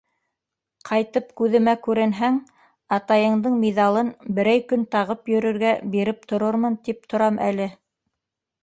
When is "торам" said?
7.15-7.41